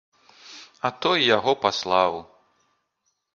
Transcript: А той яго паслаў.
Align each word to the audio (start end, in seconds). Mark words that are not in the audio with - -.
А 0.87 0.91
той 1.07 1.19
яго 1.35 1.53
паслаў. 1.67 2.13